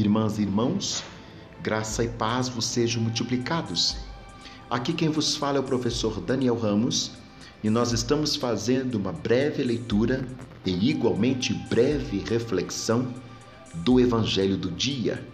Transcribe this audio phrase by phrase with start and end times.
[0.00, 1.02] irmãs e irmãos,
[1.62, 3.96] graça e paz vos sejam multiplicados.
[4.70, 7.12] Aqui quem vos fala é o professor Daniel Ramos
[7.62, 10.26] e nós estamos fazendo uma breve leitura
[10.64, 13.12] e igualmente breve reflexão
[13.74, 15.26] do Evangelho do dia.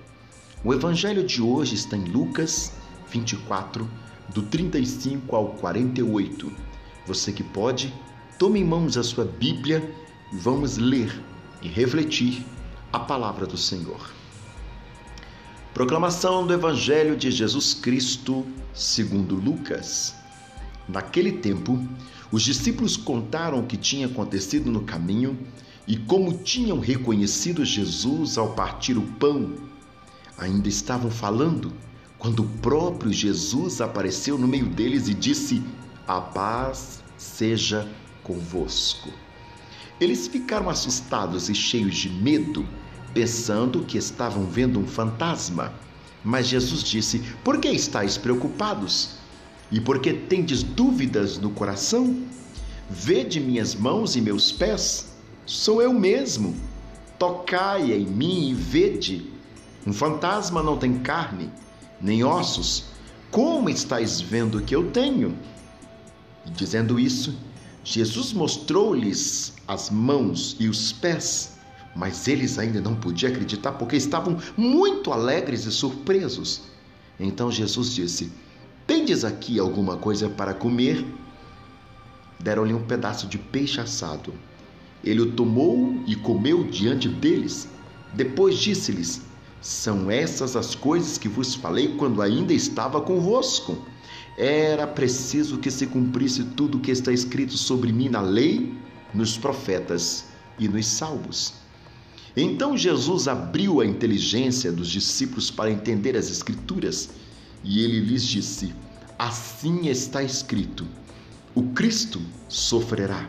[0.65, 2.73] O Evangelho de hoje está em Lucas
[3.11, 3.89] 24,
[4.33, 6.51] do 35 ao 48.
[7.07, 7.93] Você que pode,
[8.39, 9.95] tome em mãos a sua Bíblia
[10.33, 11.23] e vamos ler
[11.61, 12.45] e refletir
[12.93, 14.24] a palavra do Senhor.
[15.75, 20.15] Proclamação do Evangelho de Jesus Cristo, segundo Lucas.
[20.89, 21.85] Naquele tempo,
[22.31, 25.37] os discípulos contaram o que tinha acontecido no caminho
[25.85, 29.53] e como tinham reconhecido Jesus ao partir o pão.
[30.39, 31.73] Ainda estavam falando
[32.19, 35.61] quando o próprio Jesus apareceu no meio deles e disse:
[36.07, 37.91] A paz seja
[38.23, 39.11] convosco.
[40.01, 42.65] Eles ficaram assustados e cheios de medo,
[43.15, 45.73] pensando que estavam vendo um fantasma.
[46.23, 49.11] Mas Jesus disse: Por que estáis preocupados?
[49.71, 52.23] E por que tendes dúvidas no coração?
[52.91, 55.15] Vede minhas mãos e meus pés,
[55.47, 56.55] sou eu mesmo.
[57.19, 59.31] Tocai em mim e vede.
[59.87, 61.51] Um fantasma não tem carne,
[62.01, 62.85] nem ossos.
[63.31, 65.37] Como estáis vendo que eu tenho?
[66.47, 67.37] E dizendo isso,
[67.83, 71.54] Jesus mostrou-lhes as mãos e os pés,
[71.95, 76.63] mas eles ainda não podiam acreditar porque estavam muito alegres e surpresos.
[77.19, 78.33] Então Jesus disse:
[78.87, 81.05] Tendes aqui alguma coisa para comer?
[82.41, 84.35] Deram-lhe um pedaço de peixe assado.
[85.03, 87.69] Ele o tomou e comeu diante deles.
[88.13, 89.23] Depois disse-lhes:
[89.61, 93.79] São essas as coisas que vos falei quando ainda estava convosco
[94.37, 98.75] era preciso que se cumprisse tudo o que está escrito sobre mim na lei,
[99.13, 100.27] nos profetas
[100.59, 101.55] e nos salmos.
[102.37, 107.11] Então Jesus abriu a inteligência dos discípulos para entender as Escrituras
[107.63, 108.75] e ele lhes disse:
[109.19, 110.85] Assim está escrito:
[111.55, 113.29] o Cristo sofrerá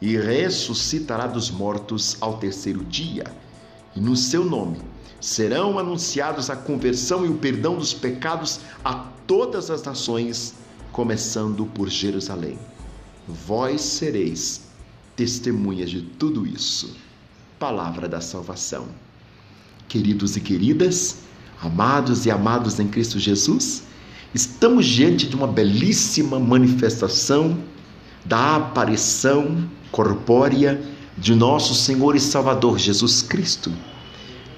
[0.00, 3.24] e ressuscitará dos mortos ao terceiro dia,
[3.94, 4.78] e no seu nome
[5.20, 8.94] serão anunciados a conversão e o perdão dos pecados a
[9.26, 10.54] todas as nações,
[10.92, 12.58] começando por Jerusalém.
[13.26, 14.62] Vós sereis
[15.14, 16.96] testemunhas de tudo isso.
[17.58, 18.86] Palavra da salvação.
[19.88, 21.20] Queridos e queridas,
[21.62, 23.84] amados e amados em Cristo Jesus,
[24.34, 27.56] estamos diante de uma belíssima manifestação
[28.26, 30.82] da aparição corpórea
[31.16, 33.72] de nosso Senhor e Salvador Jesus Cristo.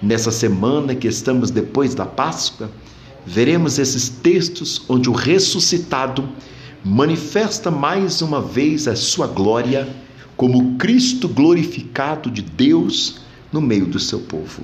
[0.03, 2.69] Nessa semana que estamos depois da Páscoa,
[3.25, 6.29] veremos esses textos onde o ressuscitado
[6.85, 9.87] manifesta mais uma vez a sua glória
[10.39, 13.17] como Cristo glorificado de Deus
[13.53, 14.63] no meio do seu povo.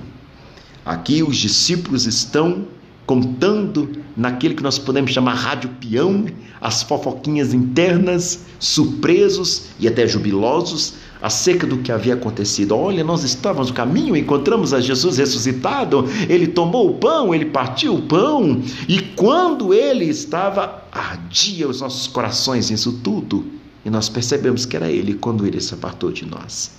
[0.85, 2.65] Aqui os discípulos estão
[3.05, 6.27] contando naquele que nós podemos chamar rádio peão,
[6.61, 12.73] as fofoquinhas internas, surpresos e até jubilosos acerca do que havia acontecido.
[12.73, 17.95] Olha, nós estávamos no caminho, encontramos a Jesus ressuscitado, ele tomou o pão, ele partiu
[17.95, 23.54] o pão, e quando ele estava, ardia os nossos corações isso tudo,
[23.85, 26.71] e nós percebemos que era ele quando ele se apartou de nós.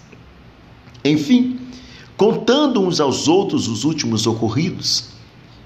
[1.05, 1.61] Enfim,
[2.17, 5.11] contando uns aos outros os últimos ocorridos,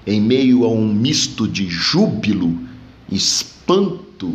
[0.05, 2.55] em meio a um misto de júbilo,
[3.11, 4.31] espanto,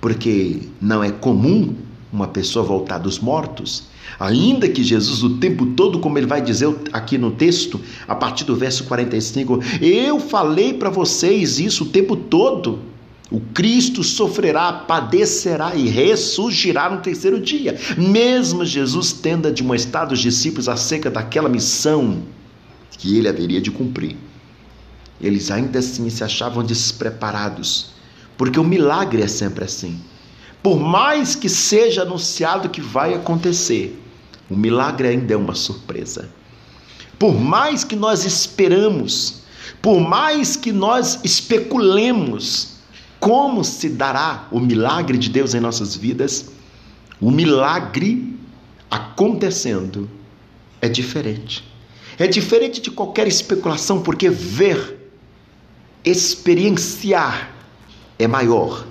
[0.00, 1.74] porque não é comum
[2.10, 3.84] uma pessoa voltar dos mortos.
[4.18, 8.44] Ainda que Jesus, o tempo todo, como ele vai dizer aqui no texto, a partir
[8.44, 12.78] do verso 45, eu falei para vocês isso o tempo todo.
[13.30, 17.78] O Cristo sofrerá, padecerá e ressurgirá no terceiro dia.
[17.96, 22.22] Mesmo Jesus tendo admoestado os discípulos acerca daquela missão
[22.92, 24.16] que ele haveria de cumprir,
[25.20, 27.90] eles ainda assim se achavam despreparados,
[28.36, 30.00] porque o milagre é sempre assim.
[30.62, 34.00] Por mais que seja anunciado que vai acontecer,
[34.48, 36.30] o milagre ainda é uma surpresa.
[37.18, 39.42] Por mais que nós esperamos,
[39.82, 42.77] por mais que nós especulemos
[43.20, 46.50] como se dará o milagre de Deus em nossas vidas,
[47.20, 48.38] o milagre
[48.90, 50.08] acontecendo
[50.80, 51.64] é diferente.
[52.18, 55.10] É diferente de qualquer especulação, porque ver,
[56.04, 57.50] experienciar
[58.18, 58.86] é maior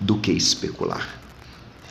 [0.00, 1.20] do que especular.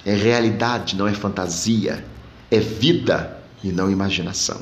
[0.05, 2.05] É realidade, não é fantasia,
[2.51, 4.61] é vida e não imaginação.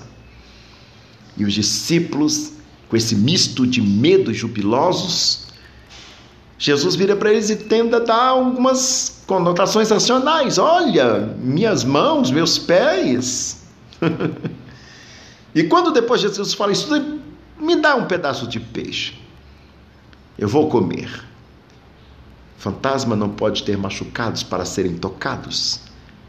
[1.36, 2.54] E os discípulos,
[2.88, 5.48] com esse misto de medo jubilosos,
[6.58, 10.58] Jesus vira para eles e tenta dar algumas conotações racionais.
[10.58, 13.64] Olha, minhas mãos, meus pés.
[15.54, 16.90] e quando depois Jesus fala isso,
[17.60, 19.14] Me dá um pedaço de peixe.
[20.38, 21.10] Eu vou comer.
[22.58, 25.82] Fantasma não pode ter machucados para serem tocados,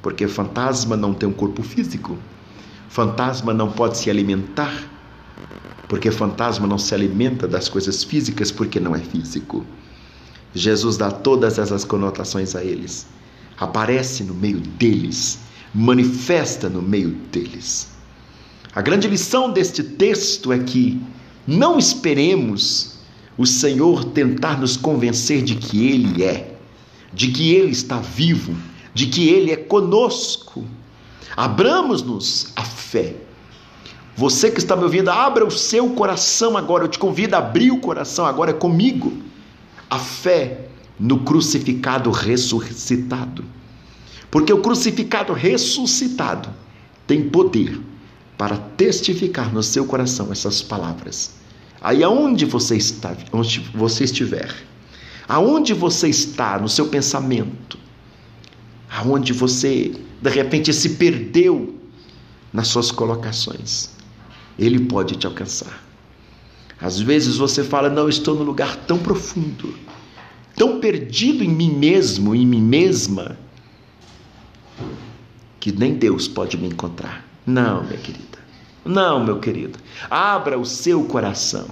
[0.02, 2.18] porque fantasma não tem um corpo físico.
[2.88, 4.72] Fantasma não pode se alimentar,
[5.88, 9.64] porque fantasma não se alimenta das coisas físicas porque não é físico.
[10.54, 13.06] Jesus dá todas essas conotações a eles.
[13.58, 15.38] Aparece no meio deles,
[15.74, 17.88] manifesta no meio deles.
[18.74, 21.00] A grande lição deste texto é que
[21.46, 22.94] não esperemos
[23.36, 26.56] o Senhor tentar nos convencer de que Ele é,
[27.12, 28.56] de que Ele está vivo,
[28.92, 30.64] de que Ele é conosco.
[31.36, 33.16] Abramos-nos a fé.
[34.16, 36.84] Você que está me ouvindo, abra o seu coração agora.
[36.84, 39.12] Eu te convido a abrir o coração agora comigo.
[39.90, 43.44] A fé no crucificado ressuscitado.
[44.30, 46.48] Porque o crucificado ressuscitado
[47.06, 47.80] tem poder
[48.36, 51.32] para testificar no seu coração essas palavras.
[51.80, 54.52] Aí aonde você está, onde você estiver,
[55.28, 57.78] aonde você está no seu pensamento,
[58.90, 61.78] aonde você de repente se perdeu
[62.52, 63.90] nas suas colocações,
[64.58, 65.84] ele pode te alcançar.
[66.80, 69.74] Às vezes você fala: "Não, estou num lugar tão profundo,
[70.56, 73.38] tão perdido em mim mesmo, em mim mesma,
[75.60, 77.24] que nem Deus pode me encontrar".
[77.46, 78.38] Não, minha querida.
[78.84, 79.78] Não, meu querido.
[80.10, 81.66] Abra o seu coração.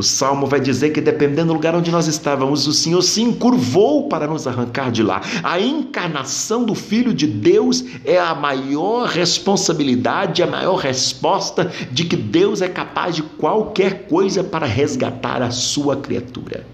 [0.00, 4.08] O salmo vai dizer que, dependendo do lugar onde nós estávamos, o Senhor se encurvou
[4.08, 5.20] para nos arrancar de lá.
[5.42, 12.16] A encarnação do Filho de Deus é a maior responsabilidade, a maior resposta de que
[12.16, 16.66] Deus é capaz de qualquer coisa para resgatar a sua criatura.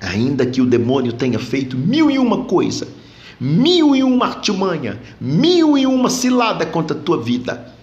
[0.00, 2.88] Ainda que o demônio tenha feito mil e uma coisa,
[3.38, 7.73] mil e uma artimanha, mil e uma cilada contra a tua vida.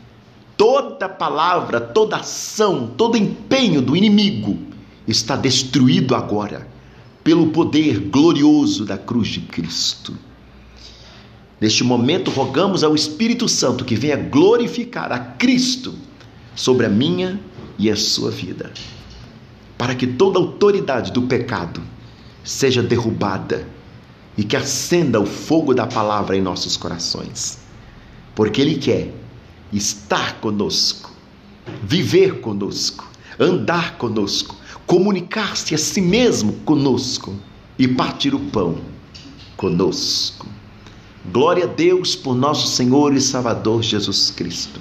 [0.61, 4.59] Toda palavra, toda ação, todo empenho do inimigo
[5.07, 6.67] está destruído agora
[7.23, 10.15] pelo poder glorioso da cruz de Cristo.
[11.59, 15.95] Neste momento, rogamos ao Espírito Santo que venha glorificar a Cristo
[16.55, 17.39] sobre a minha
[17.79, 18.71] e a sua vida,
[19.79, 21.81] para que toda autoridade do pecado
[22.43, 23.67] seja derrubada
[24.37, 27.57] e que acenda o fogo da palavra em nossos corações,
[28.35, 29.20] porque Ele quer
[29.71, 31.11] estar conosco,
[31.83, 33.09] viver conosco,
[33.39, 37.35] andar conosco, comunicar-se a si mesmo conosco
[37.77, 38.77] e partir o pão
[39.55, 40.47] conosco.
[41.31, 44.79] Glória a Deus por nosso Senhor e Salvador Jesus Cristo.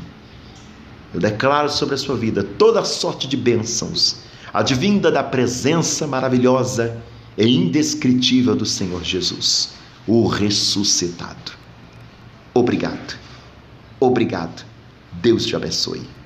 [1.13, 4.17] Eu declaro sobre a sua vida toda sorte de bênçãos,
[4.53, 6.97] advinda da presença maravilhosa
[7.37, 9.75] e indescritível do Senhor Jesus,
[10.07, 11.53] o ressuscitado.
[12.55, 13.19] Obrigado.
[13.99, 14.70] Obrigado.
[15.21, 16.20] Deus te abençoe.